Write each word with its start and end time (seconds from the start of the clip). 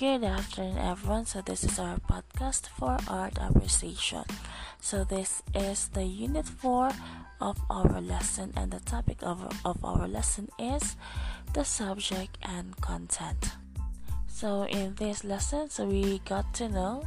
Good 0.00 0.24
afternoon, 0.24 0.78
everyone. 0.78 1.26
So, 1.26 1.42
this 1.42 1.62
is 1.62 1.78
our 1.78 1.98
podcast 1.98 2.68
for 2.68 2.96
art 3.06 3.36
appreciation. 3.38 4.24
So, 4.80 5.04
this 5.04 5.42
is 5.54 5.88
the 5.88 6.04
unit 6.04 6.48
4 6.48 6.88
of 7.42 7.60
our 7.68 8.00
lesson, 8.00 8.54
and 8.56 8.70
the 8.72 8.80
topic 8.80 9.18
of, 9.20 9.44
of 9.62 9.84
our 9.84 10.08
lesson 10.08 10.48
is 10.58 10.96
the 11.52 11.64
subject 11.64 12.38
and 12.40 12.74
content. 12.80 13.52
So, 14.26 14.64
in 14.64 14.94
this 14.94 15.22
lesson, 15.22 15.68
so 15.68 15.84
we 15.84 16.20
got 16.20 16.54
to 16.54 16.70
know 16.70 17.06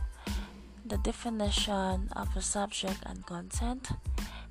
the 0.85 0.97
definition 0.97 2.09
of 2.15 2.31
the 2.35 2.43
subject 2.43 2.99
and 3.07 3.25
content, 3.25 3.89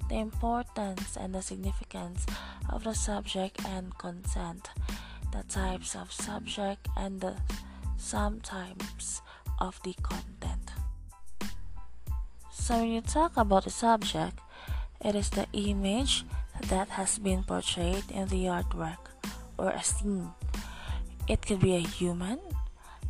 the 0.09 0.17
importance 0.17 1.17
and 1.17 1.33
the 1.33 1.43
significance 1.43 2.27
of 2.71 2.83
the 2.83 2.95
subject 2.95 3.65
and 3.69 3.97
content, 3.99 4.69
the 5.31 5.45
types 5.45 5.95
of 5.95 6.11
subject, 6.11 6.89
and 6.97 7.21
the 7.21 7.37
some 8.03 8.41
types 8.41 9.23
of 9.61 9.79
the 9.85 9.95
content. 10.03 10.75
So, 12.51 12.79
when 12.79 12.89
you 12.89 13.01
talk 13.01 13.37
about 13.37 13.65
the 13.65 13.71
subject, 13.71 14.39
it 15.01 15.15
is 15.15 15.31
the 15.31 15.47
image 15.53 16.25
that 16.69 16.89
has 16.91 17.19
been 17.19 17.45
portrayed 17.45 18.05
in 18.11 18.27
the 18.29 18.51
artwork 18.51 19.15
or 19.57 19.71
a 19.71 19.83
scene. 19.83 20.31
It 21.29 21.47
could 21.47 21.61
be 21.61 21.77
a 21.77 21.87
human, 21.87 22.39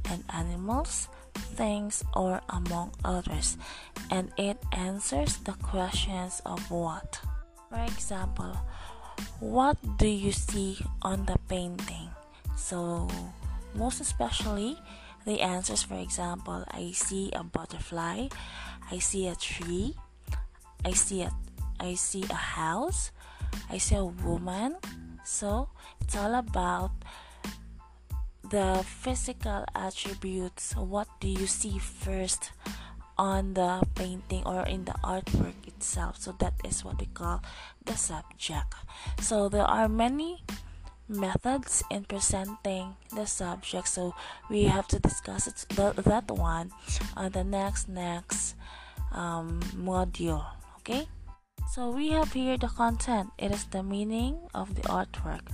and 0.09 0.25
animals, 0.29 1.09
things, 1.35 2.05
or 2.15 2.41
among 2.49 2.93
others, 3.05 3.57
and 4.11 4.31
it 4.37 4.59
answers 4.73 5.39
the 5.39 5.53
questions 5.65 6.43
of 6.45 6.71
what. 6.71 7.21
For 7.71 7.81
example, 7.81 8.57
what 9.41 9.77
do 9.97 10.07
you 10.07 10.33
see 10.33 10.79
on 11.01 11.25
the 11.25 11.39
painting? 11.49 12.11
So, 12.57 13.09
most 13.75 14.01
especially, 14.01 14.77
the 15.25 15.41
answers, 15.41 15.83
for 15.83 15.95
example, 15.95 16.65
I 16.71 16.93
see 16.93 17.31
a 17.33 17.45
butterfly, 17.45 18.29
I 18.91 18.99
see 18.99 19.29
a 19.29 19.37
tree, 19.37 19.95
I 20.85 20.93
see 20.93 21.23
a 21.23 21.31
I 21.79 21.95
see 21.95 22.23
a 22.31 22.35
house, 22.35 23.11
I 23.71 23.79
see 23.79 23.97
a 23.97 24.05
woman. 24.05 24.77
So 25.25 25.69
it's 26.01 26.17
all 26.17 26.35
about 26.35 26.91
the 28.49 28.85
physical 28.87 29.65
attributes. 29.75 30.75
What 30.77 31.09
do 31.21 31.29
you 31.29 31.47
see 31.47 31.79
first 31.79 32.53
on 33.19 33.55
the 33.55 33.83
painting 33.95 34.43
or 34.47 34.63
in 34.63 34.85
the 34.85 34.95
artwork 35.03 35.67
itself? 35.67 36.19
So 36.19 36.35
that 36.39 36.55
is 36.65 36.85
what 36.85 37.01
we 37.01 37.07
call 37.07 37.43
the 37.85 37.97
subject. 37.97 38.75
So 39.21 39.49
there 39.49 39.67
are 39.67 39.89
many 39.89 40.43
methods 41.13 41.83
in 41.91 42.05
presenting 42.05 42.97
the 43.15 43.27
subject. 43.27 43.89
So 43.89 44.15
we 44.51 44.65
have 44.65 44.89
to 44.89 44.99
discuss 44.99 45.47
it, 45.47 45.65
the, 45.77 45.93
that 46.03 46.31
one 46.31 46.73
on 47.17 47.33
the 47.33 47.45
next 47.45 47.89
next 47.89 48.57
um, 49.13 49.61
module 49.77 50.45
okay? 50.83 51.07
So 51.71 51.91
we 51.91 52.11
have 52.11 52.33
here 52.33 52.59
the 52.59 52.69
content. 52.69 53.31
It 53.39 53.51
is 53.53 53.65
the 53.65 53.83
meaning 53.83 54.37
of 54.53 54.75
the 54.75 54.83
artwork. 54.83 55.47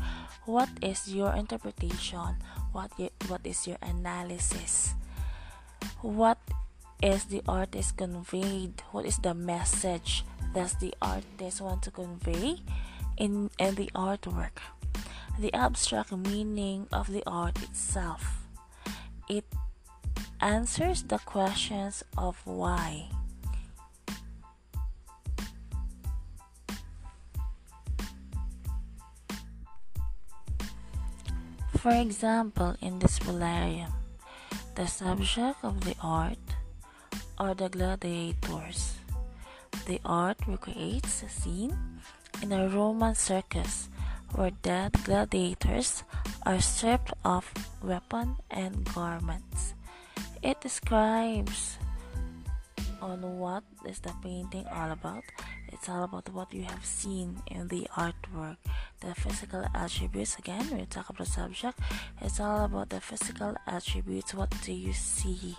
What 0.47 0.69
is 0.83 1.13
your 1.13 1.33
interpretation? 1.37 2.41
What 2.73 2.91
what 3.29 3.45
is 3.45 3.69
your 3.69 3.77
analysis? 3.83 4.97
What 6.01 6.39
is 7.03 7.29
the 7.29 7.43
artist 7.47 7.97
conveyed? 7.97 8.83
What 8.91 9.05
is 9.07 9.19
the 9.21 9.35
message 9.35 10.25
does 10.55 10.75
the 10.81 10.95
artist 11.01 11.61
want 11.61 11.85
to 11.85 11.91
convey 11.93 12.65
in, 13.19 13.51
in 13.61 13.75
the 13.77 13.91
artwork 13.95 14.59
the 15.39 15.55
abstract 15.55 16.11
meaning 16.11 16.89
of 16.93 17.13
the 17.13 17.23
art 17.25 17.63
itself. 17.63 18.49
It 19.29 19.45
answers 20.41 21.05
the 21.05 21.19
questions 21.19 22.03
of 22.17 22.41
why. 22.45 23.07
For 31.79 31.95
example, 31.95 32.75
in 32.83 32.99
this 32.99 33.21
Spoliarium, 33.21 33.93
the 34.75 34.87
subject 34.87 35.63
of 35.63 35.81
the 35.85 35.95
art 36.03 36.39
are 37.39 37.55
the 37.55 37.69
gladiators. 37.69 38.99
The 39.87 40.01
art 40.05 40.39
recreates 40.49 41.23
a 41.23 41.29
scene 41.29 41.79
in 42.43 42.51
a 42.51 42.69
Roman 42.69 43.15
circus 43.15 43.89
where 44.35 44.51
dead 44.63 44.93
gladiators 45.05 46.05
are 46.45 46.61
stripped 46.61 47.13
of 47.25 47.53
weapon 47.83 48.37
and 48.51 48.85
garments. 48.95 49.75
It 50.43 50.61
describes 50.61 51.79
on 53.01 53.39
what 53.39 53.65
is 53.87 54.01
the 54.01 54.13
painting 54.23 54.67
all 54.73 54.91
about. 54.91 55.25
It's 55.73 55.89
all 55.89 56.05
about 56.05 56.29
what 56.31 56.53
you 56.53 56.65
have 56.65 56.85
seen 56.85 57.41
in 57.51 57.69
the 57.69 57.87
artwork. 57.97 58.57
The 59.01 59.15
physical 59.15 59.65
attributes 59.75 60.39
again, 60.39 60.67
we 60.73 60.87
talk 60.87 61.09
about 61.09 61.27
the 61.27 61.33
subject. 61.33 61.79
It's 62.21 62.41
all 62.41 62.65
about 62.65 62.91
the 62.91 63.01
physical 63.01 63.55
attributes. 63.67 64.35
What 64.35 64.53
do 64.63 64.73
you 64.73 64.93
see 64.93 65.57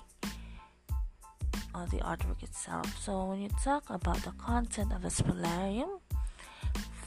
on 1.74 1.88
the 1.90 1.98
artwork 1.98 2.44
itself? 2.44 2.98
So 3.02 3.26
when 3.26 3.42
you 3.42 3.50
talk 3.64 3.90
about 3.90 4.18
the 4.24 4.32
content 4.32 4.92
of 4.92 5.02
the 5.02 5.10
Spoliarium, 5.10 6.00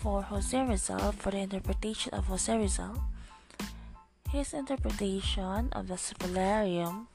for 0.02 0.22
Jose 0.34 0.58
Rizal 0.58 1.14
for 1.14 1.30
the 1.30 1.38
interpretation 1.38 2.10
of 2.12 2.26
Jose 2.26 2.50
Rizal. 2.50 2.98
His 4.28 4.52
interpretation 4.52 5.70
of 5.70 5.86
the 5.86 5.94
Spoliarium 5.94 7.06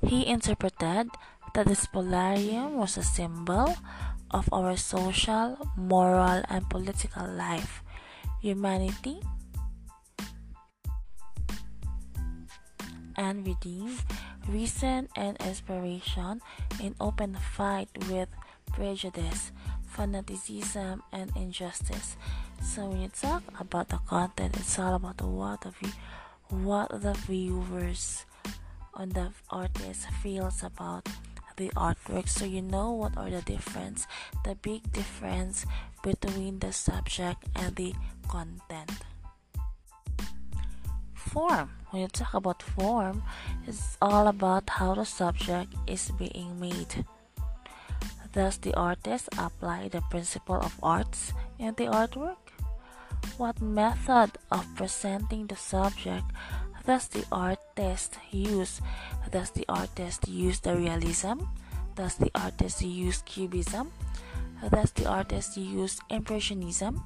he 0.00 0.26
interpreted 0.26 1.12
that 1.52 1.66
the 1.68 1.76
Spoliarium 1.76 2.80
was 2.80 2.96
a 2.96 3.02
symbol 3.02 3.76
of 4.30 4.48
our 4.52 4.76
social, 4.76 5.60
moral, 5.76 6.40
and 6.48 6.68
political 6.70 7.28
life, 7.28 7.82
humanity, 8.40 9.20
and 13.16 13.46
redeem, 13.46 13.96
reason, 14.48 15.08
and 15.16 15.36
inspiration 15.44 16.40
in 16.80 16.94
open 17.00 17.36
fight 17.36 17.88
with 18.08 18.28
prejudice, 18.72 19.52
fanaticism, 19.96 21.02
and 21.10 21.32
injustice. 21.34 22.16
So 22.62 22.86
when 22.86 23.00
you 23.00 23.08
talk 23.08 23.42
about 23.58 23.88
the 23.88 23.98
content, 24.06 24.56
it's 24.56 24.78
all 24.78 24.94
about 24.94 25.22
what 25.22 25.62
the 25.62 25.72
what 26.48 26.90
the 26.90 27.14
viewers 27.26 28.26
on 28.94 29.08
the 29.10 29.32
artist 29.50 30.06
feels 30.22 30.62
about 30.62 31.08
the 31.56 31.70
artwork. 31.70 32.28
So 32.28 32.44
you 32.44 32.60
know 32.60 32.92
what 32.92 33.16
are 33.16 33.30
the 33.30 33.40
difference 33.40 34.06
the 34.44 34.54
big 34.54 34.92
difference 34.92 35.64
between 36.02 36.60
the 36.60 36.72
subject 36.72 37.44
and 37.56 37.74
the 37.76 37.94
content. 38.28 38.92
Form. 41.14 41.70
When 41.90 42.02
you 42.02 42.08
talk 42.08 42.34
about 42.34 42.62
form 42.62 43.22
it's 43.66 43.96
all 44.02 44.28
about 44.28 44.68
how 44.68 44.94
the 44.94 45.04
subject 45.04 45.72
is 45.86 46.10
being 46.18 46.60
made 46.60 47.04
does 48.36 48.58
the 48.58 48.74
artist 48.76 49.32
apply 49.38 49.88
the 49.88 50.02
principle 50.12 50.60
of 50.60 50.76
arts 50.82 51.32
in 51.58 51.72
the 51.80 51.88
artwork? 51.88 52.36
What 53.38 53.62
method 53.62 54.36
of 54.52 54.68
presenting 54.76 55.46
the 55.46 55.56
subject 55.56 56.28
does 56.84 57.08
the 57.08 57.24
artist 57.32 58.20
use? 58.30 58.82
Does 59.32 59.50
the 59.56 59.64
artist 59.70 60.28
use 60.28 60.60
the 60.60 60.76
realism? 60.76 61.48
Does 61.96 62.16
the 62.16 62.30
artist 62.34 62.82
use 62.82 63.22
cubism? 63.24 63.88
Does 64.68 64.92
the 64.92 65.08
artist 65.08 65.56
use 65.56 65.98
impressionism? 66.10 67.02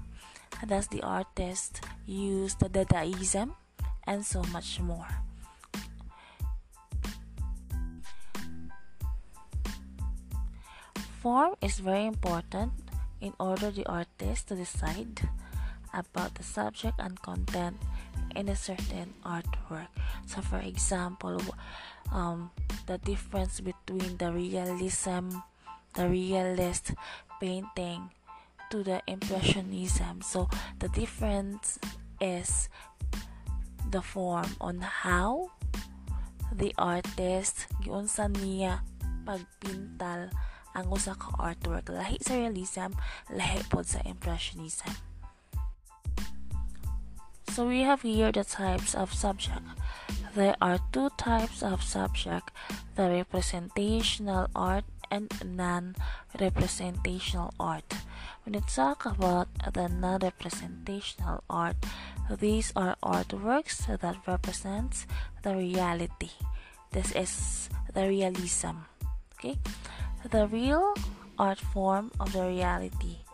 Does 0.66 0.88
the 0.88 1.00
artist 1.02 1.86
use 2.06 2.56
the 2.56 2.68
Dadaism? 2.68 3.54
And 4.02 4.26
so 4.26 4.42
much 4.50 4.80
more. 4.80 5.06
Form 11.20 11.52
is 11.60 11.84
very 11.84 12.06
important 12.06 12.72
in 13.20 13.36
order 13.36 13.70
the 13.70 13.84
artist 13.84 14.48
to 14.48 14.56
decide 14.56 15.20
about 15.92 16.34
the 16.34 16.42
subject 16.42 16.96
and 16.96 17.20
content 17.20 17.76
in 18.34 18.48
a 18.48 18.56
certain 18.56 19.12
artwork. 19.20 19.92
So, 20.24 20.40
for 20.40 20.64
example, 20.64 21.36
um, 22.10 22.50
the 22.86 22.96
difference 22.96 23.60
between 23.60 24.16
the 24.16 24.32
realism, 24.32 25.44
the 25.92 26.08
realist 26.08 26.96
painting 27.38 28.08
to 28.70 28.82
the 28.82 29.02
impressionism. 29.06 30.22
So, 30.22 30.48
the 30.78 30.88
difference 30.88 31.78
is 32.18 32.70
the 33.90 34.00
form 34.00 34.56
on 34.58 34.80
how 34.80 35.52
the 36.48 36.72
artist 36.78 37.68
giunsa 37.84 38.32
niya 38.32 38.80
pagpintal 39.28 40.32
ang 40.74 40.90
usa 40.90 41.14
ka 41.18 41.34
artwork 41.40 41.88
lahi 41.90 42.18
sa 42.22 42.34
realism 42.38 42.94
lahi 43.30 43.62
pod 43.68 43.86
sa 43.86 44.00
impressionism 44.06 44.94
So 47.50 47.66
we 47.66 47.82
have 47.82 48.06
here 48.06 48.30
the 48.30 48.44
types 48.44 48.94
of 48.94 49.12
subject. 49.12 49.66
There 50.38 50.54
are 50.62 50.78
two 50.92 51.10
types 51.18 51.64
of 51.66 51.82
subject, 51.82 52.52
the 52.94 53.10
representational 53.10 54.46
art 54.54 54.84
and 55.10 55.26
non-representational 55.44 57.52
art. 57.58 57.92
When 58.44 58.54
you 58.54 58.62
talk 58.62 59.04
about 59.04 59.48
the 59.74 59.88
non-representational 59.88 61.42
art, 61.50 61.74
these 62.38 62.72
are 62.76 62.94
artworks 63.02 63.98
that 63.98 64.16
represents 64.26 65.06
the 65.42 65.56
reality. 65.56 66.30
This 66.92 67.10
is 67.12 67.68
the 67.92 68.06
realism. 68.06 68.86
Okay? 69.34 69.58
The 70.28 70.46
real 70.46 70.94
art 71.38 71.58
form 71.58 72.12
of 72.20 72.32
the 72.32 72.44
reality. 72.44 73.24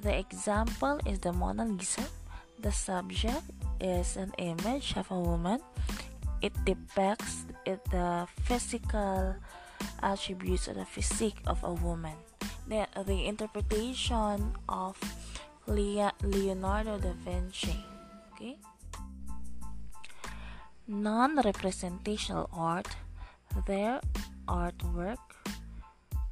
The 0.00 0.16
example 0.16 0.98
is 1.04 1.20
the 1.20 1.32
Mona 1.32 1.66
Lisa. 1.66 2.08
The 2.58 2.72
subject 2.72 3.44
is 3.80 4.16
an 4.16 4.32
image 4.38 4.96
of 4.96 5.10
a 5.10 5.20
woman. 5.20 5.60
It 6.40 6.56
depicts 6.64 7.44
the 7.64 8.26
physical 8.44 9.36
attributes 10.02 10.68
of 10.68 10.76
the 10.76 10.86
physique 10.86 11.42
of 11.46 11.62
a 11.64 11.72
woman. 11.72 12.16
The, 12.66 12.88
the 13.04 13.26
interpretation 13.26 14.56
of 14.68 14.96
Leonardo 15.66 16.98
da 16.98 17.12
Vinci. 17.12 17.76
Okay? 18.32 18.56
Non 20.88 21.36
representational 21.36 22.48
art, 22.52 22.88
their 23.66 24.00
artwork 24.48 25.18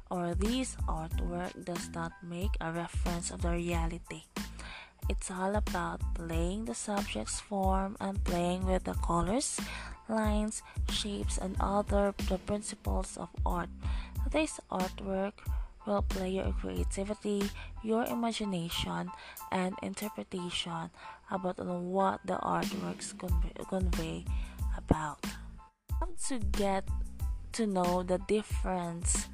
or 0.09 0.33
this 0.35 0.75
artwork 0.87 1.53
does 1.65 1.89
not 1.93 2.11
make 2.23 2.51
a 2.61 2.71
reference 2.71 3.31
of 3.31 3.41
the 3.41 3.51
reality. 3.51 4.23
It's 5.09 5.31
all 5.31 5.55
about 5.55 6.01
playing 6.13 6.65
the 6.65 6.75
subject's 6.75 7.39
form 7.39 7.97
and 7.99 8.23
playing 8.23 8.65
with 8.65 8.83
the 8.83 8.93
colors, 8.93 9.59
lines, 10.07 10.61
shapes, 10.89 11.37
and 11.37 11.55
other 11.59 12.13
the 12.27 12.37
principles 12.37 13.17
of 13.17 13.29
art. 13.45 13.69
This 14.31 14.59
artwork 14.71 15.33
will 15.87 16.03
play 16.03 16.29
your 16.29 16.53
creativity, 16.53 17.49
your 17.83 18.05
imagination, 18.05 19.09
and 19.51 19.73
interpretation 19.81 20.91
about 21.31 21.57
what 21.57 22.21
the 22.25 22.37
artworks 22.37 23.17
convey, 23.69 24.25
about. 24.77 25.25
To 26.27 26.39
get 26.39 26.87
to 27.53 27.65
know 27.65 28.03
the 28.03 28.19
difference 28.27 29.27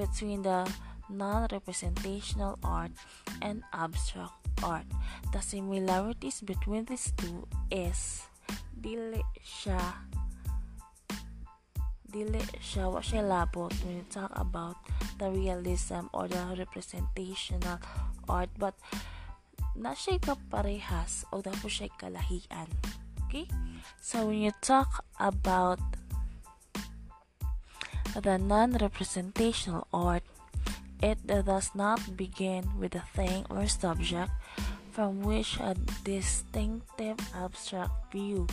between 0.00 0.40
the 0.40 0.64
non-representational 1.12 2.56
art 2.64 2.96
and 3.44 3.60
abstract 3.76 4.32
art. 4.64 4.88
The 5.32 5.44
similarities 5.44 6.40
between 6.40 6.88
these 6.88 7.12
two 7.20 7.44
is 7.68 8.24
dili 8.80 9.20
siya 9.44 9.76
dili 12.08 12.40
siya 12.58 12.88
wa 12.88 13.04
siya 13.04 13.20
labot 13.22 13.70
when 13.84 14.00
you 14.00 14.06
talk 14.08 14.32
about 14.34 14.80
the 15.20 15.28
realism 15.28 16.08
or 16.16 16.26
the 16.26 16.40
representational 16.56 17.76
art 18.24 18.48
but 18.56 18.72
na 19.76 19.92
siya 19.92 20.16
kaparehas 20.16 21.28
o 21.30 21.44
na 21.44 21.52
siya 21.68 21.92
kalahian 22.00 22.66
okay 23.28 23.46
so 24.00 24.26
when 24.26 24.42
you 24.42 24.50
talk 24.64 25.04
about 25.20 25.78
the 28.14 28.38
non-representational 28.38 29.86
art, 29.92 30.22
it 31.02 31.26
does 31.26 31.70
not 31.74 32.16
begin 32.16 32.68
with 32.78 32.94
a 32.94 33.04
thing 33.14 33.46
or 33.48 33.66
subject 33.66 34.30
from 34.92 35.22
which 35.22 35.58
a 35.60 35.74
distinctive 36.04 37.16
abstract 37.34 38.12
view 38.12 38.46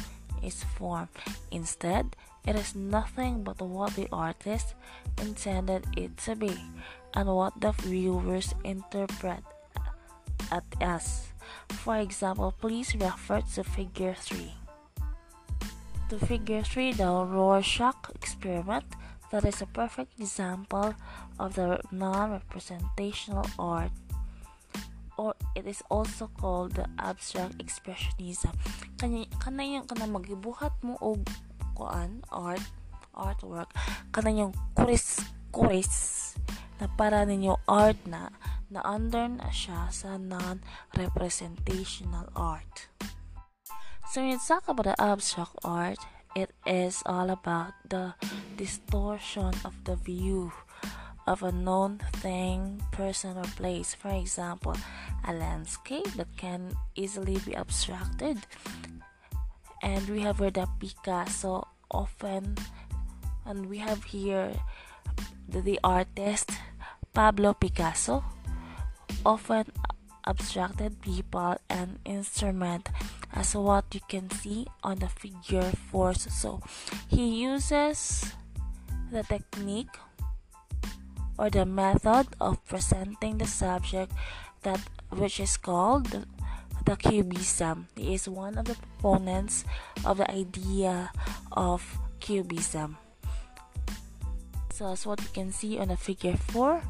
is 0.43 0.63
formed. 0.63 1.09
Instead, 1.51 2.15
it 2.45 2.55
is 2.55 2.75
nothing 2.75 3.43
but 3.43 3.59
what 3.59 3.95
the 3.95 4.07
artist 4.13 4.75
intended 5.19 5.85
it 5.97 6.15
to 6.17 6.35
be 6.35 6.55
and 7.13 7.27
what 7.27 7.59
the 7.59 7.71
viewers 7.71 8.53
interpret 8.63 9.43
it 10.51 10.63
as. 10.79 11.27
For 11.83 11.97
example, 11.97 12.53
please 12.61 12.95
refer 12.95 13.41
to 13.55 13.63
figure 13.63 14.13
3. 14.13 14.53
To 16.09 16.19
figure 16.19 16.61
3, 16.63 16.93
the 16.93 17.25
Rorschach 17.25 18.11
experiment 18.15 18.85
that 19.31 19.45
is 19.45 19.61
a 19.61 19.67
perfect 19.67 20.19
example 20.19 20.95
of 21.39 21.55
the 21.55 21.79
non-representational 21.91 23.45
art 23.59 23.91
or 25.17 25.33
it 25.55 25.65
is 25.65 25.81
also 25.89 26.29
called 26.39 26.77
the 26.77 26.85
abstract 27.01 27.57
expressionism. 27.57 28.53
Kanya 29.01 29.25
kana 29.41 29.65
yung 29.65 29.89
kana 29.89 30.05
magibuhat 30.05 30.77
mo 30.85 30.93
og 31.01 31.25
kuan 31.73 32.21
art 32.29 32.61
artwork 33.17 33.73
kana 34.13 34.29
yung 34.29 34.53
kuris 34.77 35.25
kuris 35.49 36.37
na 36.77 36.85
para 36.93 37.25
ninyo 37.25 37.57
art 37.65 37.97
na 38.05 38.29
na 38.69 38.85
under 38.85 39.25
na 39.25 39.49
siya 39.49 39.89
sa 39.89 40.21
non-representational 40.21 42.29
art. 42.37 42.93
So 44.13 44.21
when 44.21 44.37
you 44.37 44.39
talk 44.39 44.69
about 44.69 44.85
the 44.85 44.93
abstract 45.01 45.57
art 45.65 45.97
it 46.37 46.53
is 46.69 47.01
all 47.09 47.33
about 47.33 47.73
the 47.81 48.13
distortion 48.57 49.53
of 49.63 49.73
the 49.85 49.95
view 49.95 50.51
of 51.27 51.43
a 51.43 51.51
known 51.51 51.99
thing, 52.23 52.81
person, 52.91 53.37
or 53.37 53.45
place. 53.55 53.93
For 53.93 54.09
example, 54.09 54.75
a 55.27 55.33
landscape 55.33 56.07
that 56.15 56.35
can 56.37 56.73
easily 56.95 57.37
be 57.45 57.55
abstracted. 57.55 58.37
And 59.83 60.09
we 60.09 60.21
have 60.21 60.39
here 60.39 60.51
the 60.51 60.67
Picasso 60.79 61.67
often, 61.91 62.57
and 63.45 63.67
we 63.67 63.77
have 63.77 64.03
here 64.05 64.53
the, 65.47 65.61
the 65.61 65.79
artist 65.83 66.51
Pablo 67.13 67.53
Picasso 67.53 68.23
often 69.25 69.71
abstracted 70.25 71.01
people 71.01 71.55
and 71.69 71.99
instrument 72.03 72.89
as 73.33 73.55
what 73.55 73.85
you 73.93 74.01
can 74.07 74.29
see 74.29 74.67
on 74.83 74.99
the 74.99 75.07
figure 75.07 75.71
4 75.91 76.13
so 76.15 76.61
he 77.07 77.43
uses 77.43 78.33
the 79.11 79.23
technique 79.23 79.95
or 81.37 81.49
the 81.49 81.65
method 81.65 82.27
of 82.41 82.63
presenting 82.65 83.37
the 83.37 83.47
subject 83.47 84.11
that 84.63 84.79
which 85.09 85.39
is 85.39 85.57
called 85.57 86.05
the, 86.85 86.95
cubism 86.95 87.87
he 87.95 88.13
is 88.13 88.29
one 88.29 88.57
of 88.57 88.65
the 88.65 88.75
proponents 88.75 89.65
of 90.05 90.17
the 90.17 90.31
idea 90.31 91.11
of 91.51 91.83
cubism 92.21 92.97
so 94.71 94.93
as 94.93 95.05
what 95.05 95.19
you 95.21 95.27
can 95.33 95.51
see 95.51 95.77
on 95.77 95.89
the 95.89 95.97
figure 95.97 96.37
4 96.37 96.81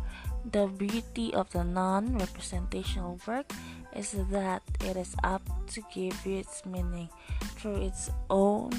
the 0.51 0.67
beauty 0.67 1.33
of 1.33 1.49
the 1.51 1.63
non 1.63 2.17
representational 2.17 3.19
work 3.25 3.51
is 3.95 4.11
that 4.29 4.61
it 4.85 4.95
is 4.95 5.15
up 5.23 5.41
to 5.67 5.81
give 5.93 6.15
its 6.25 6.65
meaning 6.65 7.09
through 7.57 7.81
its 7.81 8.09
own 8.29 8.71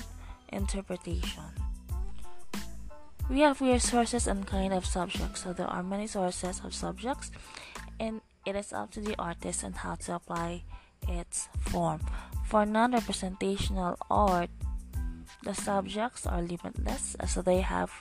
interpretation. 0.53 1.58
We 3.29 3.41
have 3.41 3.59
here 3.59 3.79
sources 3.79 4.27
and 4.27 4.47
kind 4.47 4.73
of 4.73 4.87
subjects, 4.87 5.45
so 5.45 5.53
there 5.53 5.67
are 5.67 5.83
many 5.83 6.07
sources 6.07 6.63
of 6.65 6.73
subjects, 6.73 7.31
and 8.01 8.23
it 8.47 8.57
is 8.57 8.73
up 8.73 8.91
to 8.93 9.01
the 9.01 9.15
artist 9.19 9.63
and 9.63 9.77
how 9.77 9.97
to 9.97 10.15
apply 10.15 10.63
its 11.07 11.49
form. 11.61 12.01
For 12.47 12.65
non 12.65 12.93
representational 12.93 13.99
art, 14.11 14.49
the 15.43 15.53
subjects 15.53 16.27
are 16.27 16.41
limitless, 16.41 17.17
so 17.27 17.43
they 17.43 17.61
have 17.61 17.93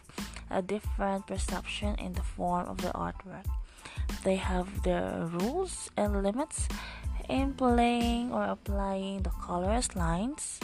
a 0.50 0.62
different 0.62 1.28
perception 1.28 1.96
in 1.96 2.14
the 2.14 2.24
form 2.24 2.68
of 2.70 2.78
the 2.78 2.96
artwork. 2.96 3.46
They 4.24 4.38
have 4.38 4.84
their 4.84 5.28
rules 5.28 5.92
and 5.98 6.24
limits 6.24 6.70
in 7.28 7.54
playing 7.54 8.32
or 8.32 8.46
applying 8.46 9.24
the 9.24 9.36
colors, 9.44 9.94
lines, 9.94 10.62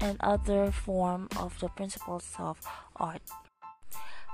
and 0.00 0.16
other 0.20 0.70
form 0.70 1.28
of 1.36 1.58
the 1.60 1.68
principles 1.68 2.32
of 2.38 2.60
art. 2.96 3.22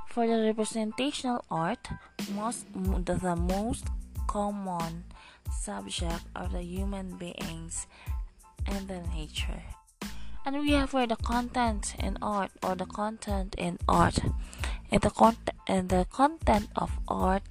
For 0.09 0.27
the 0.27 0.45
representational 0.45 1.45
art, 1.51 1.89
most 2.35 2.67
the, 2.75 3.37
most 3.37 3.87
common 4.27 5.05
subject 5.51 6.25
are 6.37 6.49
the 6.49 6.63
human 6.63 7.17
beings 7.17 7.87
and 8.67 8.89
the 8.89 9.01
nature. 9.15 9.63
And 10.45 10.59
we 10.59 10.73
have 10.73 10.93
where 10.93 11.07
the 11.07 11.17
content 11.17 11.95
in 11.99 12.19
art 12.21 12.51
or 12.63 12.75
the 12.75 12.87
content 12.87 13.55
in 13.57 13.79
art. 13.89 14.19
In 14.91 15.01
the, 15.01 15.11
con- 15.11 15.37
in 15.67 15.89
the 15.89 16.05
content 16.13 16.69
of 16.77 16.93
art, 17.09 17.43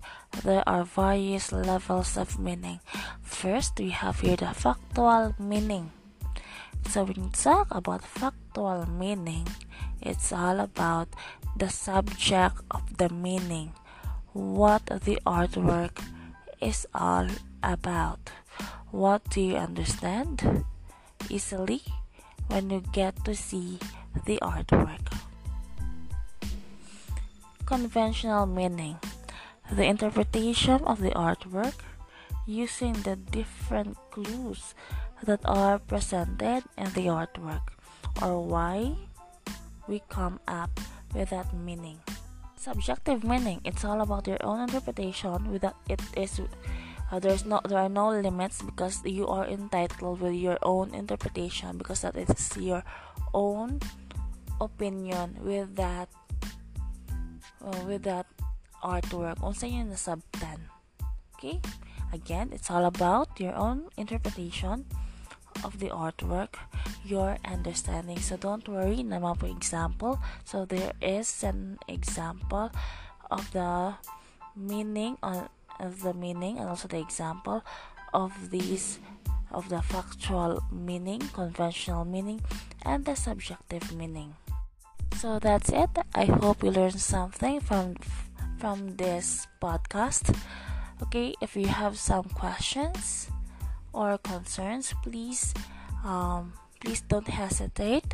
there 0.43 0.61
are 0.67 0.83
various 0.83 1.51
levels 1.51 2.15
of 2.15 2.37
meaning. 2.37 2.79
First, 3.23 3.79
we 3.79 3.89
have 3.89 4.19
here 4.19 4.35
the 4.35 4.53
factual 4.53 5.33
meaning. 5.39 5.91
So, 6.89 7.03
when 7.03 7.15
you 7.15 7.29
talk 7.33 7.67
about 7.71 8.03
factual 8.03 8.85
meaning, 8.89 9.47
it's 10.01 10.33
all 10.33 10.59
about 10.59 11.09
the 11.55 11.69
subject 11.69 12.57
of 12.71 12.97
the 12.97 13.09
meaning, 13.09 13.73
what 14.33 14.85
the 14.85 15.19
artwork 15.25 16.03
is 16.59 16.85
all 16.93 17.27
about. 17.63 18.31
What 18.91 19.29
do 19.29 19.41
you 19.41 19.55
understand? 19.55 20.65
easily 21.29 21.81
when 22.47 22.69
you 22.69 22.83
get 22.91 23.23
to 23.25 23.35
see 23.35 23.77
the 24.25 24.39
artwork. 24.41 24.99
Conventional 27.65 28.45
meaning 28.45 28.97
the 29.71 29.85
interpretation 29.85 30.81
of 30.83 30.99
the 30.99 31.11
artwork 31.11 31.75
using 32.45 32.93
the 33.07 33.15
different 33.15 33.95
clues 34.11 34.75
that 35.23 35.41
are 35.45 35.79
presented 35.79 36.63
in 36.77 36.89
the 36.93 37.07
artwork 37.07 37.73
or 38.21 38.41
why 38.43 38.95
we 39.87 40.01
come 40.09 40.39
up 40.47 40.71
with 41.13 41.29
that 41.29 41.53
meaning. 41.53 41.99
Subjective 42.55 43.23
meaning 43.23 43.61
it's 43.65 43.83
all 43.85 44.01
about 44.01 44.27
your 44.27 44.41
own 44.41 44.61
interpretation 44.61 45.51
without 45.51 45.75
it 45.89 46.01
is 46.15 46.39
uh, 47.11 47.19
there's 47.19 47.43
no 47.45 47.59
there 47.67 47.79
are 47.79 47.89
no 47.89 48.09
limits 48.09 48.61
because 48.61 49.03
you 49.03 49.27
are 49.27 49.45
entitled 49.45 50.21
with 50.21 50.33
your 50.33 50.57
own 50.61 50.93
interpretation 50.93 51.77
because 51.77 52.01
that 52.01 52.15
is 52.15 52.55
your 52.57 52.83
own 53.33 53.79
opinion 54.61 55.35
with 55.41 55.75
that 55.75 56.07
uh, 57.65 57.81
with 57.85 58.03
that 58.03 58.25
artwork. 58.83 59.37
Unsa 59.41 59.65
yun 59.65 59.89
na 59.89 59.97
subtan 59.97 60.69
okay? 61.35 61.59
Again 62.13 62.53
it's 62.53 62.69
all 62.69 62.85
about 62.85 63.39
your 63.41 63.57
own 63.57 63.89
interpretation 63.97 64.85
of 65.63 65.79
the 65.79 65.89
artwork 65.89 66.55
your 67.05 67.37
understanding 67.45 68.19
so 68.19 68.37
don't 68.37 68.67
worry 68.67 69.03
naman 69.03 69.37
po 69.37 69.47
example 69.47 70.17
so 70.43 70.65
there 70.65 70.93
is 71.01 71.43
an 71.43 71.77
example 71.87 72.71
of 73.29 73.45
the 73.51 73.93
meaning 74.55 75.17
on 75.23 75.47
of 75.79 76.01
the 76.05 76.13
meaning 76.13 76.59
and 76.59 76.69
also 76.69 76.87
the 76.87 76.99
example 76.99 77.65
of 78.13 78.31
these 78.51 78.99
of 79.51 79.67
the 79.69 79.81
factual 79.81 80.63
meaning, 80.71 81.19
conventional 81.33 82.05
meaning, 82.05 82.41
and 82.83 83.05
the 83.05 83.15
subjective 83.15 83.93
meaning. 83.93 84.35
So 85.17 85.39
that's 85.39 85.69
it. 85.69 85.89
I 86.15 86.25
hope 86.25 86.63
you 86.63 86.71
learned 86.71 86.99
something 86.99 87.59
from 87.59 87.95
from 88.59 88.95
this 88.95 89.47
podcast. 89.61 90.31
Okay, 91.03 91.35
if 91.41 91.57
you 91.57 91.67
have 91.67 91.97
some 91.97 92.29
questions 92.31 93.27
or 93.93 94.17
concerns, 94.17 94.93
please 95.03 95.53
um, 96.03 96.53
please 96.79 97.01
don't 97.01 97.27
hesitate 97.27 98.05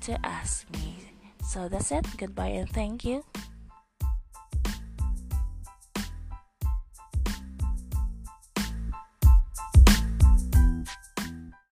to 0.00 0.18
ask 0.24 0.68
me. 0.72 0.96
So 1.44 1.68
that's 1.68 1.92
it. 1.92 2.06
Goodbye 2.16 2.56
and 2.60 2.68
thank 2.70 3.04
you. 3.04 3.24